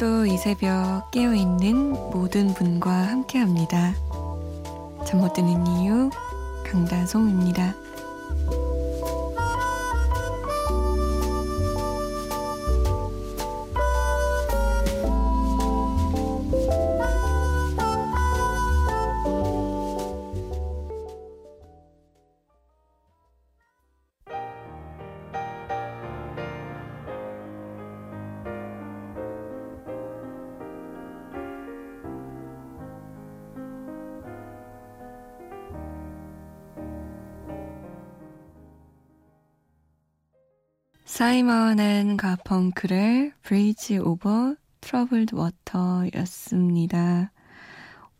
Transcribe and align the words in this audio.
오늘도 0.00 0.26
이 0.26 0.36
새벽 0.36 1.10
깨어있는 1.10 2.10
모든 2.12 2.54
분과 2.54 2.88
함께합니다. 2.88 3.94
잠 5.04 5.18
못 5.18 5.32
드는 5.32 5.66
이유 5.66 6.08
강다송입니다. 6.64 7.74
사이먼 41.18 41.80
앤 41.80 42.16
가펑클의 42.16 43.32
Bridge 43.42 43.98
Over 43.98 44.54
Troubled 44.80 45.34
Water였습니다. 45.34 47.32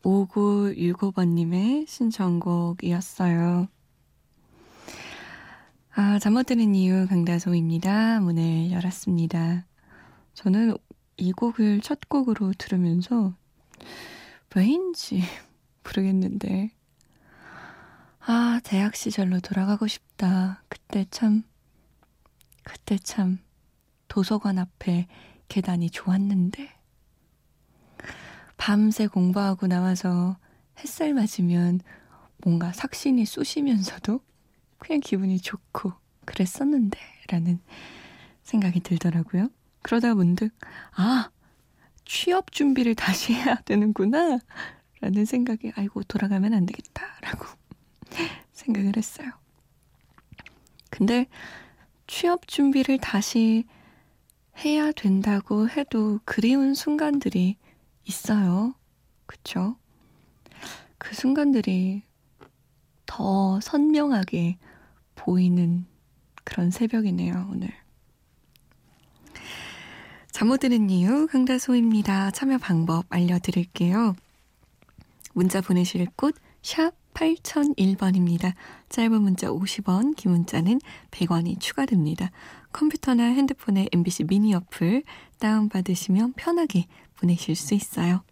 5965번님의 0.02 1.86
신청곡이었어요. 1.86 3.68
아, 5.94 6.18
잠 6.18 6.32
못 6.32 6.46
드는 6.46 6.74
이유 6.74 7.06
강다솜입니다. 7.06 8.18
문을 8.18 8.72
열었습니다. 8.72 9.64
저는 10.34 10.76
이 11.18 11.30
곡을 11.30 11.82
첫 11.82 12.00
곡으로 12.08 12.52
들으면서 12.58 13.32
왜인지 14.56 15.22
모르겠는데 15.86 16.72
아, 18.26 18.60
대학 18.64 18.96
시절로 18.96 19.38
돌아가고 19.38 19.86
싶다. 19.86 20.64
그때 20.68 21.06
참 21.12 21.44
그때 22.68 22.98
참 22.98 23.38
도서관 24.08 24.58
앞에 24.58 25.08
계단이 25.48 25.88
좋았는데. 25.88 26.70
밤새 28.58 29.06
공부하고 29.06 29.66
나와서 29.66 30.36
햇살 30.78 31.14
맞으면 31.14 31.80
뭔가 32.44 32.72
삭신이 32.72 33.24
쑤시면서도 33.24 34.20
그냥 34.76 35.00
기분이 35.00 35.40
좋고 35.40 35.92
그랬었는데 36.26 36.98
라는 37.28 37.58
생각이 38.42 38.80
들더라고요. 38.80 39.48
그러다 39.80 40.14
문득 40.14 40.50
아 40.92 41.30
취업 42.04 42.52
준비를 42.52 42.94
다시 42.94 43.32
해야 43.32 43.54
되는구나 43.62 44.40
라는 45.00 45.24
생각이 45.24 45.72
아이고 45.74 46.02
돌아가면 46.02 46.52
안 46.52 46.66
되겠다 46.66 47.06
라고 47.22 47.46
생각을 48.52 48.96
했어요. 48.96 49.30
근데 50.90 51.28
취업 52.08 52.48
준비를 52.48 52.98
다시 52.98 53.64
해야 54.64 54.90
된다고 54.90 55.68
해도 55.68 56.18
그리운 56.24 56.74
순간들이 56.74 57.56
있어요. 58.04 58.74
그쵸? 59.26 59.76
그 60.98 61.14
순간들이 61.14 62.02
더 63.06 63.60
선명하게 63.60 64.58
보이는 65.14 65.86
그런 66.44 66.70
새벽이네요, 66.70 67.48
오늘. 67.52 67.68
잠 70.32 70.48
못 70.48 70.58
드는 70.58 70.88
이유 70.90 71.26
강다소입니다. 71.26 72.30
참여 72.30 72.58
방법 72.58 73.06
알려드릴게요. 73.10 74.16
문자 75.34 75.60
보내실 75.60 76.06
곳 76.16 76.34
샵 76.62 76.94
8001번입니다. 77.18 78.54
짧은 78.88 79.20
문자 79.20 79.48
50원, 79.48 80.14
긴 80.16 80.30
문자는 80.32 80.80
100원이 81.10 81.58
추가됩니다. 81.58 82.30
컴퓨터나 82.72 83.24
핸드폰에 83.24 83.88
MBC 83.92 84.24
미니 84.24 84.54
어플 84.54 85.02
다운받으시면 85.38 86.34
편하게 86.34 86.86
보내실 87.16 87.56
수 87.56 87.74
있어요. 87.74 88.22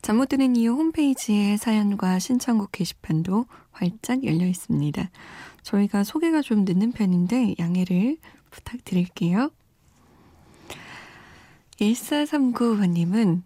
잠 0.00 0.16
못 0.16 0.28
드는 0.28 0.56
이유 0.56 0.72
홈페이지에 0.72 1.56
사연과 1.56 2.18
신청곡 2.18 2.72
게시판도 2.72 3.46
활짝 3.70 4.24
열려 4.24 4.46
있습니다. 4.46 5.10
저희가 5.62 6.02
소개가 6.02 6.42
좀 6.42 6.64
늦는 6.64 6.90
편인데 6.90 7.54
양해를 7.60 8.16
부탁드릴게요. 8.50 9.50
1439번님은 11.78 13.42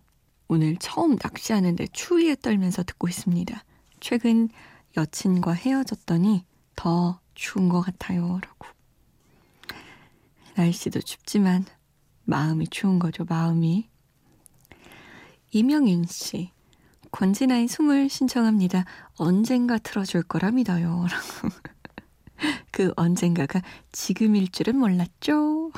오늘 0.49 0.77
처음 0.77 1.17
낚시하는데 1.23 1.89
추위에 1.93 2.37
떨면서 2.41 2.85
듣고 2.85 3.09
있습니다. 3.09 3.63
최근 4.01 4.49
여친과 4.97 5.53
헤어졌더니 5.53 6.45
더 6.75 7.21
추운 7.35 7.69
것 7.69 7.81
같아요. 7.81 8.41
라고. 8.43 8.67
날씨도 10.55 11.01
춥지만 11.01 11.65
마음이 12.25 12.69
추운 12.69 12.99
거죠, 12.99 13.25
마음이. 13.29 13.89
이명윤 15.53 16.07
씨. 16.07 16.51
권진아의 17.13 17.69
숨을 17.69 18.09
신청합니다. 18.09 18.85
언젠가 19.17 19.79
틀어줄 19.79 20.23
거라 20.25 20.51
믿어요. 20.51 21.07
라고. 21.09 21.55
그 22.71 22.93
언젠가가 22.97 23.63
지금일 23.93 24.51
줄은 24.51 24.77
몰랐죠. 24.77 25.73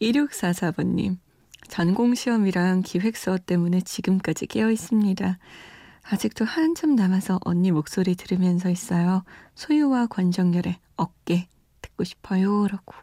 2644번님. 0.00 1.18
전공시험이랑 1.68 2.82
기획서 2.82 3.38
때문에 3.38 3.80
지금까지 3.80 4.46
깨어 4.46 4.70
있습니다. 4.70 5.38
아직도 6.06 6.44
한참 6.44 6.94
남아서 6.94 7.40
언니 7.44 7.70
목소리 7.70 8.14
들으면서 8.14 8.68
있어요. 8.68 9.24
소유와 9.54 10.06
권정열의 10.06 10.78
어깨 10.96 11.48
듣고 11.80 12.04
싶어요. 12.04 12.66
라고. 12.68 12.94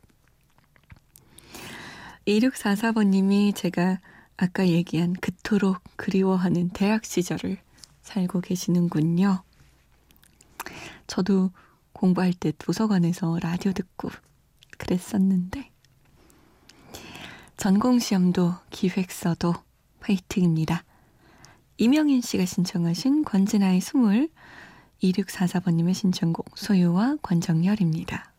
2644번님이 2.28 3.56
제가 3.56 4.00
아까 4.38 4.68
얘기한 4.68 5.14
그토록 5.14 5.82
그리워하는 5.96 6.70
대학 6.70 7.04
시절을 7.04 7.58
살고 8.04 8.42
계시는군요. 8.42 9.44
저도 11.08 11.52
공부할 11.94 12.34
때 12.34 12.52
도서관에서 12.58 13.40
라디오 13.42 13.74
듣고 13.74 14.10
그랬었는데 14.78 15.72
전공시험도 17.58 18.56
기획서도 18.70 19.54
화이팅입니다. 20.00 20.84
이명인 21.82 22.22
씨가 22.22 22.46
신청하신 22.46 23.24
권진아의 23.24 23.82
스물 23.82 24.30
2644번님의 25.02 25.96
신청곡 25.96 26.56
소유와 26.56 27.18
권정열입니다. 27.24 28.31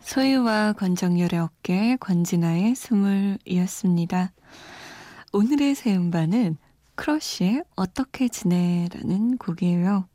소유와 0.00 0.74
권정열의 0.74 1.40
어깨, 1.40 1.96
권진아의 1.96 2.74
스물이었습니다. 2.74 4.32
오늘의 5.32 5.74
새 5.74 5.96
음반은 5.96 6.58
크러쉬의 6.96 7.64
어떻게 7.76 8.28
지내라는 8.28 9.38
곡이에요. 9.38 10.06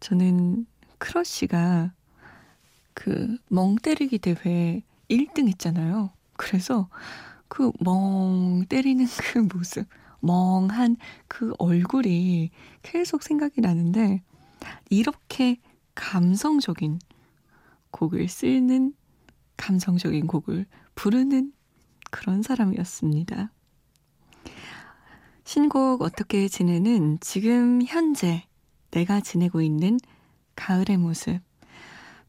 저는 0.00 0.66
크러쉬가 0.98 1.92
그 2.92 3.38
멍 3.48 3.76
때리기 3.76 4.18
대회 4.18 4.82
1등 5.08 5.48
했잖아요. 5.48 6.10
그래서 6.36 6.88
그 7.48 7.72
멍 7.80 8.66
때리는 8.68 9.06
그 9.06 9.38
모습, 9.38 9.86
멍한 10.20 10.96
그 11.26 11.52
얼굴이 11.58 12.50
계속 12.82 13.22
생각이 13.22 13.60
나는데 13.60 14.22
이렇게 14.90 15.58
감성적인 15.94 16.98
곡을 17.90 18.28
쓰는 18.28 18.94
감성적인 19.56 20.26
곡을 20.26 20.66
부르는 20.94 21.52
그런 22.10 22.42
사람이었습니다. 22.42 23.52
신곡 25.44 26.02
어떻게 26.02 26.48
지내는 26.48 27.18
지금 27.20 27.80
현재 27.82 28.44
내가 28.90 29.20
지내고 29.20 29.60
있는 29.62 29.98
가을의 30.56 30.98
모습. 30.98 31.40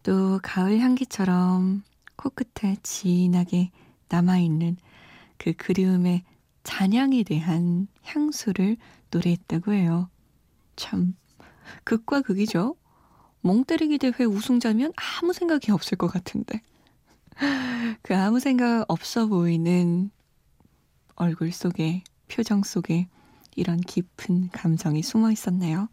또 0.03 0.39
가을 0.41 0.79
향기처럼 0.79 1.83
코끝에 2.15 2.77
진하게 2.81 3.71
남아있는 4.09 4.77
그 5.37 5.53
그리움의 5.53 6.23
잔향에 6.69 7.23
대한 7.23 7.87
향수를 8.03 8.77
노래했다고 9.09 9.73
해요. 9.73 10.07
참, 10.75 11.15
극과 11.83 12.21
극이죠. 12.21 12.75
멍 13.41 13.63
때리기 13.63 13.97
대회 13.97 14.23
우승자면 14.23 14.93
아무 14.95 15.33
생각이 15.33 15.71
없을 15.71 15.97
것 15.97 16.09
같은데. 16.09 16.61
그 18.03 18.15
아무 18.15 18.39
생각 18.39 18.85
없어 18.87 19.25
보이는 19.25 20.11
얼굴 21.15 21.51
속에, 21.51 22.03
표정 22.27 22.61
속에 22.61 23.07
이런 23.55 23.81
깊은 23.81 24.49
감정이 24.51 25.01
숨어 25.01 25.31
있었네요. 25.31 25.89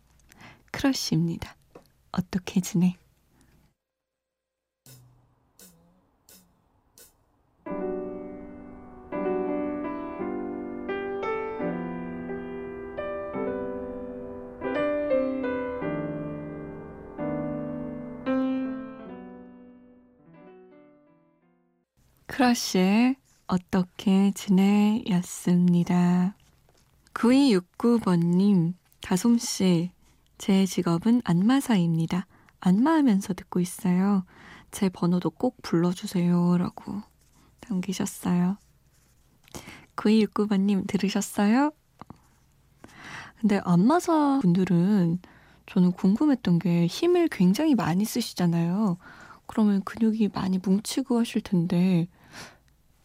크러쉬입니다. 0.72 1.56
어떻게 2.12 2.60
지내? 2.60 2.96
크러쉬의 22.26 23.16
어떻게 23.46 24.32
지내? 24.34 25.02
였습니다. 25.10 26.34
9269번님, 27.14 28.74
다솜씨, 29.00 29.90
제 30.36 30.66
직업은 30.66 31.22
안마사입니다. 31.24 32.26
안마하면서 32.60 33.34
듣고 33.34 33.60
있어요. 33.60 34.24
제 34.72 34.88
번호도 34.88 35.30
꼭 35.30 35.56
불러주세요. 35.62 36.58
라고 36.58 37.00
남기셨어요. 37.68 38.58
9269번님, 39.94 40.86
들으셨어요? 40.88 41.70
근데 43.40 43.60
안마사 43.64 44.40
분들은 44.42 45.20
저는 45.66 45.92
궁금했던 45.92 46.58
게 46.58 46.86
힘을 46.86 47.28
굉장히 47.28 47.74
많이 47.74 48.04
쓰시잖아요. 48.04 48.98
그러면 49.46 49.82
근육이 49.84 50.30
많이 50.34 50.58
뭉치고 50.58 51.20
하실 51.20 51.40
텐데, 51.40 52.08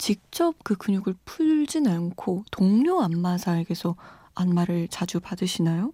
직접 0.02 0.56
그 0.64 0.76
근육을 0.76 1.14
풀진 1.26 1.88
않고 1.88 2.44
동료 2.50 3.04
안마사에게서 3.04 3.96
안마를 4.34 4.88
자주 4.88 5.20
받으시나요? 5.20 5.94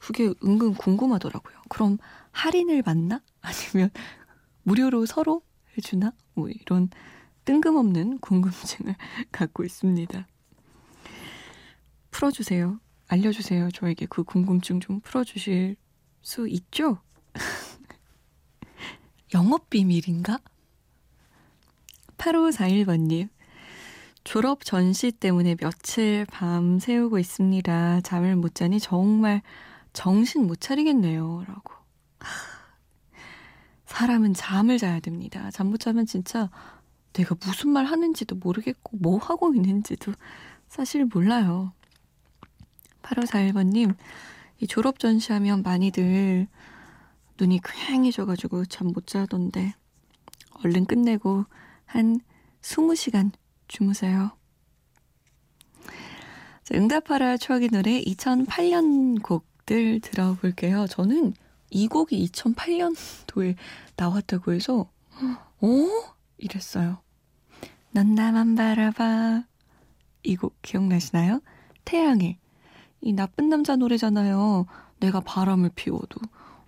그게 0.00 0.34
은근 0.42 0.74
궁금하더라고요. 0.74 1.62
그럼 1.68 1.98
할인을 2.32 2.82
받나? 2.82 3.22
아니면 3.40 3.90
무료로 4.64 5.06
서로 5.06 5.42
해주나? 5.76 6.12
뭐 6.34 6.48
이런 6.48 6.90
뜬금없는 7.44 8.18
궁금증을 8.18 8.96
갖고 9.30 9.62
있습니다. 9.62 10.26
풀어주세요. 12.10 12.80
알려주세요. 13.06 13.70
저에게 13.70 14.06
그 14.06 14.24
궁금증 14.24 14.80
좀 14.80 14.98
풀어주실 15.02 15.76
수 16.20 16.48
있죠? 16.48 16.98
영업 19.34 19.70
비밀인가? 19.70 20.40
8541번님. 22.18 23.28
졸업 24.24 24.64
전시 24.64 25.10
때문에 25.10 25.54
며칠 25.54 26.26
밤 26.26 26.78
새우고 26.78 27.18
있습니다. 27.18 28.02
잠을 28.02 28.36
못 28.36 28.54
자니 28.54 28.78
정말 28.78 29.40
정신 29.92 30.46
못 30.46 30.60
차리겠네요. 30.60 31.44
라고. 31.46 31.72
사람은 33.86 34.34
잠을 34.34 34.76
자야 34.78 35.00
됩니다. 35.00 35.50
잠 35.50 35.68
못 35.68 35.78
자면 35.78 36.04
진짜 36.04 36.50
내가 37.14 37.34
무슨 37.40 37.70
말 37.70 37.86
하는지도 37.86 38.36
모르겠고, 38.36 38.98
뭐 38.98 39.18
하고 39.18 39.54
있는지도 39.54 40.12
사실 40.68 41.06
몰라요. 41.06 41.72
8541번님, 43.02 43.94
이 44.60 44.66
졸업 44.66 44.98
전시하면 44.98 45.62
많이들 45.62 46.46
눈이 47.40 47.60
퀭해져가지고 47.60 48.66
잠 48.66 48.88
못 48.88 49.06
자던데, 49.06 49.74
얼른 50.64 50.84
끝내고 50.84 51.46
한 51.88 52.20
20시간 52.62 53.32
주무세요. 53.66 54.30
자, 56.64 56.74
응답하라 56.74 57.36
추억의 57.38 57.68
노래 57.72 58.00
2008년 58.02 59.22
곡들 59.22 60.00
들어볼게요. 60.00 60.86
저는 60.86 61.34
이 61.70 61.88
곡이 61.88 62.26
2008년도에 62.30 63.56
나왔다고 63.96 64.52
해서 64.52 64.90
어? 65.60 65.68
이랬어요. 66.38 67.02
넌 67.90 68.14
나만 68.14 68.54
바라봐. 68.54 69.44
이 70.24 70.36
곡 70.36 70.60
기억나시나요? 70.62 71.40
태양의 71.84 72.38
이 73.00 73.12
나쁜 73.12 73.48
남자 73.48 73.76
노래잖아요. 73.76 74.66
내가 75.00 75.20
바람을 75.20 75.70
피워도 75.74 76.20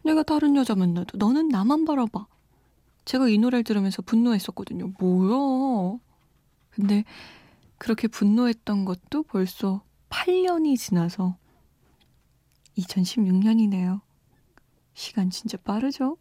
내가 0.02 0.22
다른 0.22 0.56
여자 0.56 0.74
만나도 0.74 1.18
너는 1.18 1.48
나만 1.48 1.84
바라봐. 1.84 2.26
제가 3.10 3.28
이 3.28 3.38
노래를 3.38 3.64
들으면서 3.64 4.02
분노했었거든요. 4.02 4.92
뭐야? 5.00 5.98
근데 6.70 7.02
그렇게 7.76 8.06
분노했던 8.06 8.84
것도 8.84 9.24
벌써 9.24 9.82
8년이 10.10 10.78
지나서 10.78 11.36
2016년이네요. 12.78 14.00
시간 14.94 15.28
진짜 15.30 15.56
빠르죠? 15.58 16.18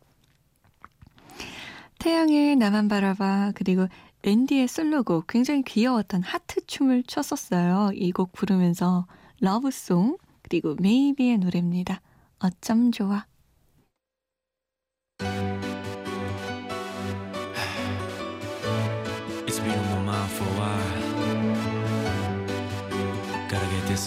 태양의 1.99 2.55
나만 2.55 2.87
바라봐 2.87 3.51
그리고 3.53 3.87
앤디의 4.23 4.67
솔로곡 4.67 5.27
굉장히 5.27 5.61
귀여웠던 5.61 6.23
하트 6.23 6.65
춤을 6.65 7.03
췄었어요. 7.03 7.91
이 7.93 8.11
곡 8.11 8.31
부르면서 8.31 9.05
러브송 9.41 10.17
그리고 10.41 10.75
메이비의 10.79 11.37
노래입니다. 11.37 12.01
어쩜 12.39 12.91
좋아. 12.91 13.27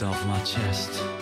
Off 0.00 0.24
my 0.26 0.42
chest. 0.42 1.21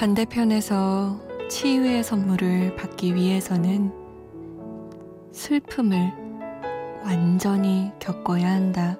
반대편에서 0.00 1.20
치유의 1.50 2.04
선물을 2.04 2.74
받기 2.74 3.14
위해서는 3.14 3.92
슬픔을 5.30 6.10
완전히 7.04 7.92
겪어야 7.98 8.50
한다. 8.50 8.98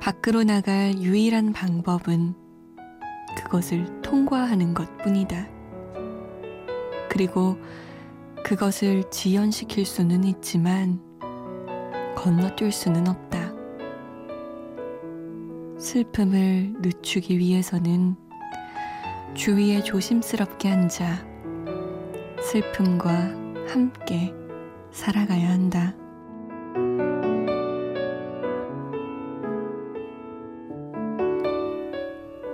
밖으로 0.00 0.44
나갈 0.44 0.92
유일한 0.98 1.54
방법은 1.54 2.34
그것을 3.38 4.02
통과하는 4.02 4.74
것 4.74 4.98
뿐이다. 4.98 5.48
그리고 7.08 7.56
그것을 8.44 9.08
지연시킬 9.10 9.86
수는 9.86 10.24
있지만 10.24 11.00
건너뛸 12.16 12.70
수는 12.70 13.08
없다. 13.08 13.50
슬픔을 15.78 16.74
늦추기 16.82 17.38
위해서는 17.38 18.21
주위에 19.34 19.82
조심스럽게 19.82 20.68
앉아 20.68 21.26
슬픔과 22.42 23.10
함께 23.68 24.32
살아가야 24.90 25.48
한다. 25.50 25.94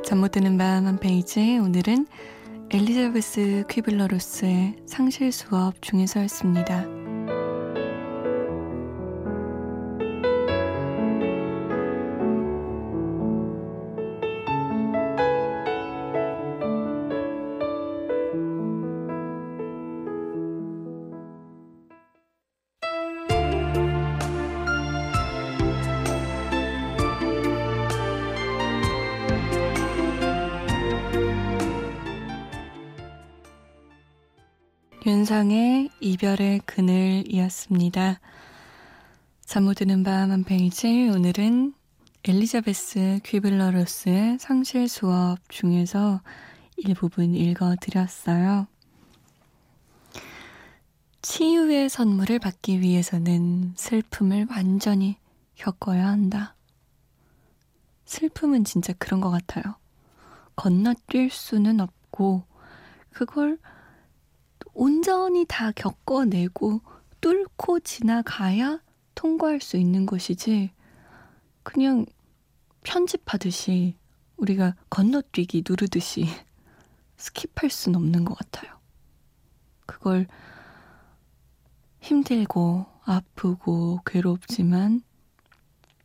잠 0.04 0.18
못 0.20 0.30
드는 0.32 0.56
밤 0.56 0.87
한 0.87 0.99
페이지 0.99 1.58
오늘은 1.58 2.06
엘리자베스 2.70 3.64
퀴블러로스의 3.68 4.76
상실 4.87 5.32
수업 5.32 5.80
중에서였습니다. 5.82 6.98
윤상의 35.08 35.88
이별의 36.00 36.60
그늘이었습니다. 36.66 38.20
잠 39.40 39.64
못 39.64 39.76
드는 39.76 40.02
밤 40.02 40.30
한 40.30 40.44
페이지 40.44 41.08
오늘은 41.08 41.72
엘리자베스 42.24 43.20
퀴블러로스의 43.24 44.38
상실 44.38 44.86
수업 44.86 45.38
중에서 45.48 46.20
일부분 46.76 47.34
읽어드렸어요. 47.34 48.66
치유의 51.22 51.88
선물을 51.88 52.38
받기 52.38 52.82
위해서는 52.82 53.72
슬픔을 53.76 54.46
완전히 54.50 55.16
겪어야 55.54 56.06
한다. 56.06 56.54
슬픔은 58.04 58.64
진짜 58.64 58.92
그런 58.98 59.22
것 59.22 59.30
같아요. 59.30 59.76
건너뛸 60.54 61.30
수는 61.30 61.80
없고, 61.80 62.42
그걸 63.10 63.58
온전히 64.80 65.44
다 65.44 65.73
겪어내고 65.73 66.80
뚫고 67.20 67.80
지나가야 67.80 68.80
통과할 69.16 69.61
수 69.61 69.76
있는 69.76 70.06
것이지, 70.06 70.70
그냥 71.64 72.06
편집하듯이 72.85 73.97
우리가 74.37 74.76
건너뛰기 74.88 75.64
누르듯이 75.68 76.26
스킵할 77.18 77.70
수는 77.70 77.97
없는 77.97 78.25
것 78.25 78.38
같아요. 78.38 78.78
그걸 79.85 80.28
힘들고 81.99 82.87
아프고 83.02 83.99
괴롭지만 84.06 85.02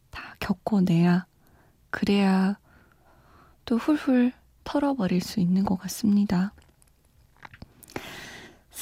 다 0.09 0.35
겪어내야 0.39 1.27
그래야 1.91 2.57
또 3.65 3.77
훌훌 3.77 4.33
털어버릴 4.63 5.21
수 5.21 5.39
있는 5.39 5.63
것 5.63 5.75
같습니다. 5.75 6.55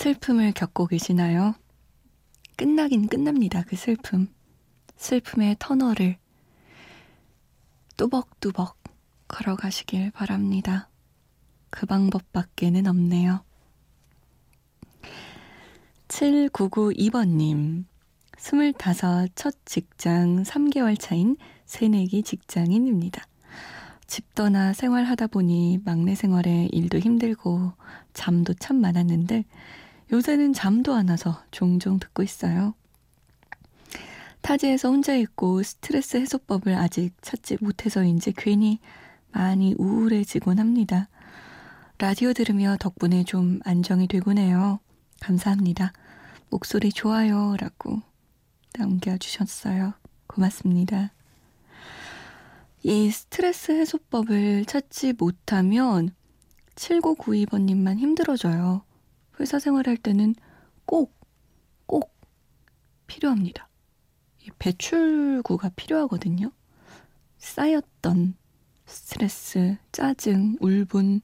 슬픔을 0.02 0.52
겪고 0.54 0.88
계시나요? 0.88 1.54
끝나긴 2.56 3.08
끝납니다. 3.08 3.62
그 3.62 3.76
슬픔. 3.76 4.34
슬픔의 4.98 5.58
터널을 5.60 6.18
뚜벅뚜벅 7.98 8.82
걸어가시길 9.28 10.10
바랍니다. 10.10 10.90
그 11.70 11.86
방법밖에는 11.86 12.88
없네요. 12.88 13.44
7992번님. 16.08 17.86
25첫 18.38 19.56
직장 19.66 20.42
3개월 20.42 21.00
차인 21.00 21.38
새내기 21.66 22.24
직장인입니다. 22.24 23.28
집 24.08 24.34
떠나 24.34 24.74
생활하다 24.74 25.28
보니 25.28 25.82
막내 25.86 26.16
생활에 26.16 26.70
일도 26.72 26.98
힘들고 26.98 27.74
잠도 28.14 28.56
참 28.56 28.82
많았는데 28.82 29.46
요새는 30.12 30.54
잠도 30.54 30.94
안 30.94 31.10
와서 31.10 31.42
종종 31.52 31.98
듣고 31.98 32.22
있어요. 32.24 32.74
타지에서 34.42 34.90
혼자 34.90 35.16
있고 35.16 35.64
스트레스 35.64 36.18
해소법을 36.18 36.76
아직 36.76 37.14
찾지 37.22 37.58
못해서인지 37.62 38.34
괜히 38.36 38.80
많이 39.32 39.74
우울해지곤 39.78 40.60
합니다. 40.60 41.08
라디오 41.98 42.34
들으며 42.34 42.76
덕분에 42.80 43.24
좀 43.24 43.60
안정이 43.64 44.08
되곤 44.08 44.38
해요. 44.38 44.80
감사합니다. 45.22 45.94
목소리 46.50 46.92
좋아요. 46.92 47.56
라고 47.58 48.02
남겨주셨어요. 48.78 49.94
고맙습니다. 50.28 51.14
이 52.84 53.12
스트레스 53.12 53.72
해소법을 53.72 54.66
찾지 54.66 55.14
못하면 55.18 56.14
7992번님만 56.76 58.00
힘들어져요. 58.00 58.84
회사 59.42 59.58
생활할 59.58 59.98
때는 59.98 60.36
꼭, 60.86 61.14
꼭 61.88 62.16
필요합니다. 63.08 63.68
배출구가 64.60 65.70
필요하거든요. 65.76 66.52
쌓였던 67.40 68.36
스트레스, 68.86 69.78
짜증, 69.92 70.58
울분, 70.62 71.22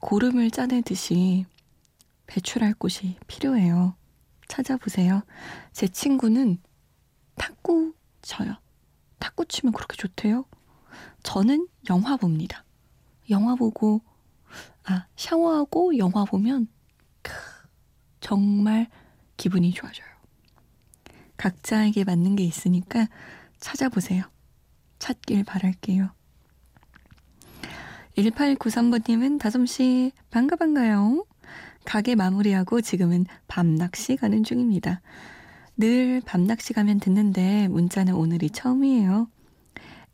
고름을 0.00 0.50
짜내듯이 0.50 1.44
배출할 2.26 2.72
곳이 2.74 3.16
필요해요. 3.26 3.94
찾아보세요. 4.48 5.22
제 5.72 5.86
친구는 5.86 6.58
탁구 7.34 7.94
쳐요. 8.22 8.56
탁구 9.18 9.46
치면 9.46 9.74
그렇게 9.74 9.96
좋대요. 9.96 10.46
저는 11.22 11.68
영화 11.90 12.16
봅니다. 12.16 12.64
영화 13.28 13.54
보고 13.54 14.00
아, 14.84 15.06
샤워하고 15.16 15.98
영화 15.98 16.24
보면 16.24 16.68
크, 17.22 17.32
정말 18.20 18.88
기분이 19.36 19.72
좋아져요. 19.72 20.06
각자에게 21.36 22.04
맞는 22.04 22.36
게 22.36 22.44
있으니까 22.44 23.08
찾아보세요. 23.58 24.24
찾길 24.98 25.44
바랄게요. 25.44 26.10
1893번님은 28.16 29.38
다솜씨 29.38 30.12
반가 30.30 30.56
반가요. 30.56 31.24
가게 31.84 32.14
마무리하고 32.14 32.80
지금은 32.82 33.24
밤낚시 33.48 34.16
가는 34.16 34.44
중입니다. 34.44 35.00
늘 35.76 36.20
밤낚시 36.26 36.74
가면 36.74 37.00
듣는데 37.00 37.68
문자는 37.68 38.14
오늘이 38.14 38.50
처음이에요. 38.50 39.28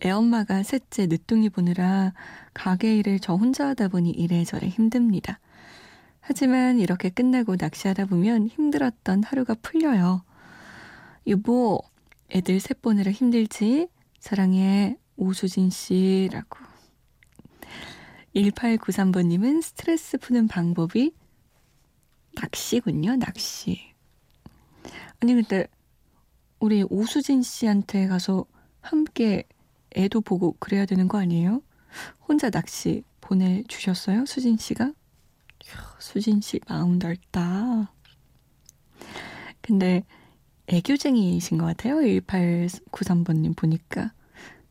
애엄마가 0.04 0.62
셋째 0.62 1.06
늦둥이 1.06 1.48
보느라 1.48 2.12
가게 2.52 2.96
일을 2.98 3.18
저 3.18 3.34
혼자 3.34 3.68
하다 3.68 3.88
보니 3.88 4.10
이래저래 4.10 4.68
힘듭니다. 4.68 5.40
하지만 6.20 6.78
이렇게 6.78 7.08
끝나고 7.08 7.56
낚시하다 7.58 8.06
보면 8.06 8.48
힘들었던 8.48 9.22
하루가 9.22 9.54
풀려요. 9.54 10.24
여보, 11.28 11.80
애들 12.30 12.60
셋 12.60 12.82
보느라 12.82 13.10
힘들지? 13.10 13.88
사랑해, 14.18 14.96
오수진 15.16 15.70
씨라고. 15.70 16.58
1893번님은 18.34 19.62
스트레스 19.62 20.18
푸는 20.18 20.46
방법이 20.48 21.14
낚시군요, 22.34 23.16
낚시. 23.16 23.94
아니, 25.20 25.34
근데 25.34 25.66
우리 26.58 26.84
오수진 26.90 27.42
씨한테 27.42 28.08
가서 28.08 28.44
함께 28.80 29.44
애도 29.96 30.20
보고 30.20 30.56
그래야 30.58 30.86
되는 30.86 31.08
거 31.08 31.18
아니에요? 31.18 31.62
혼자 32.28 32.50
낚시 32.50 33.02
보내주셨어요? 33.20 34.26
수진 34.26 34.56
씨가? 34.56 34.92
수진 35.98 36.40
씨 36.40 36.60
마음 36.68 36.98
넓다. 36.98 37.92
근데 39.60 40.04
애교쟁이이신 40.68 41.58
것 41.58 41.64
같아요. 41.64 41.96
1893번님 41.96 43.56
보니까. 43.56 44.12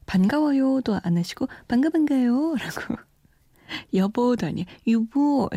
반가워요도 0.05 0.99
안 1.03 1.17
하시고, 1.17 1.47
반가, 1.67 1.89
반가요. 1.89 2.55
라고. 2.55 2.95
여보도 3.93 4.45
아니, 4.45 4.65
유보. 4.85 5.49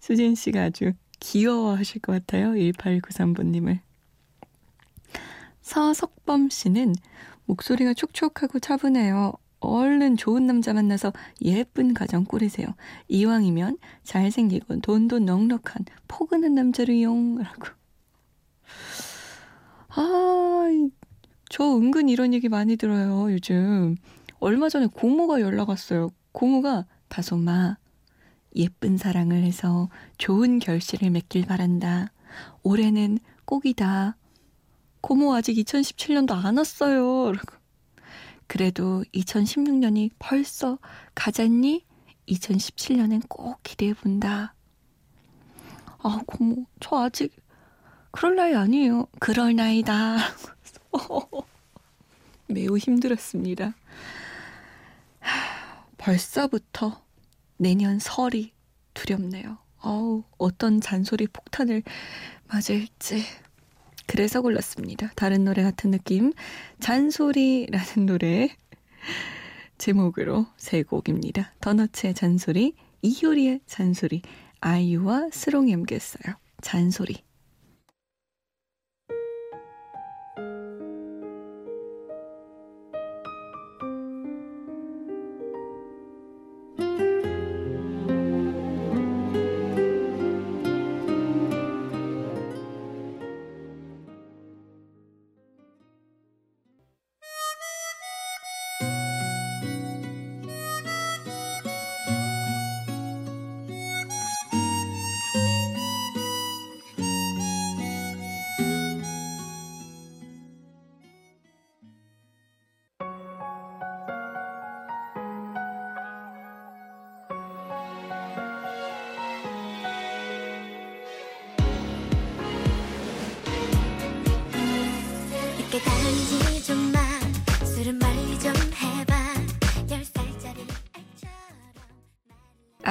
수진 0.00 0.34
씨가 0.34 0.64
아주 0.64 0.92
귀여워하실 1.20 2.00
것 2.00 2.12
같아요. 2.12 2.52
1893번님을. 2.52 3.80
서석범 5.72 6.50
씨는 6.50 6.94
목소리가 7.46 7.94
촉촉하고 7.94 8.58
차분해요. 8.58 9.32
얼른 9.60 10.18
좋은 10.18 10.46
남자 10.46 10.74
만나서 10.74 11.14
예쁜 11.40 11.94
가정 11.94 12.24
꾸리세요. 12.24 12.66
이왕이면 13.08 13.78
잘생기고 14.04 14.80
돈도 14.80 15.20
넉넉한 15.20 15.86
포근한 16.08 16.54
남자를 16.54 17.00
용라고. 17.00 17.68
아, 19.88 20.66
저 21.48 21.64
은근 21.64 22.10
이런 22.10 22.34
얘기 22.34 22.50
많이 22.50 22.76
들어요, 22.76 23.32
요즘. 23.32 23.96
얼마 24.40 24.68
전에 24.68 24.88
고모가 24.88 25.40
연락 25.40 25.70
왔어요. 25.70 26.10
고모가 26.32 26.84
다솜아, 27.08 27.78
예쁜 28.56 28.98
사랑을 28.98 29.42
해서 29.42 29.88
좋은 30.18 30.58
결실을 30.58 31.08
맺길 31.08 31.46
바란다. 31.46 32.12
올해는 32.62 33.18
꼭이다. 33.46 34.16
고모 35.02 35.34
아직 35.34 35.56
2017년도 35.56 36.32
안 36.32 36.56
왔어요. 36.56 37.32
그래도 38.46 39.04
2016년이 39.12 40.12
벌써 40.18 40.78
가잖니? 41.14 41.84
2017년엔 42.28 43.28
꼭 43.28 43.60
기대해 43.62 43.92
본다. 43.94 44.54
아, 45.98 46.20
고모, 46.24 46.66
저 46.80 47.02
아직 47.02 47.36
그럴 48.12 48.36
나이 48.36 48.54
아니에요. 48.54 49.08
그럴 49.18 49.56
나이다. 49.56 50.18
매우 52.46 52.78
힘들었습니다. 52.78 53.74
벌써부터 55.98 57.02
내년 57.56 57.98
설이 57.98 58.52
두렵네요. 58.94 59.58
어우, 59.82 60.22
어떤 60.38 60.80
잔소리 60.80 61.26
폭탄을 61.26 61.82
맞을지. 62.46 63.24
그래서 64.12 64.42
골랐습니다. 64.42 65.10
다른 65.16 65.46
노래 65.46 65.62
같은 65.62 65.90
느낌. 65.90 66.34
잔소리라는 66.80 68.04
노래 68.04 68.54
제목으로 69.78 70.44
세 70.58 70.82
곡입니다. 70.82 71.54
더너츠의 71.62 72.12
잔소리, 72.12 72.74
이효리의 73.00 73.60
잔소리, 73.66 74.20
아이유와 74.60 75.30
스롱이 75.32 75.72
함께 75.72 75.94
했어요. 75.94 76.34
잔소리. 76.60 77.22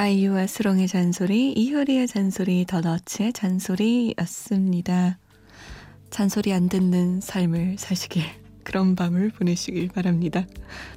아이유와 0.01 0.47
수롱의 0.47 0.87
잔소리, 0.87 1.51
이효리의 1.51 2.07
잔소리, 2.07 2.65
더너츠의 2.65 3.33
잔소리였습니다. 3.33 5.19
잔소리 6.09 6.53
안 6.53 6.69
듣는 6.69 7.21
삶을 7.21 7.75
사시길, 7.77 8.23
그런 8.65 8.95
밤을 8.95 9.29
보내시길 9.29 9.89
바랍니다. 9.89 10.47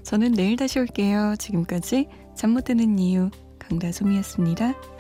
저는 0.05 0.33
내일 0.33 0.57
다시 0.57 0.79
올게요. 0.79 1.35
지금까지 1.39 2.09
잠 2.35 2.53
못 2.55 2.65
드는 2.65 2.99
이유, 2.99 3.29
강다솜이었습니다. 3.59 4.94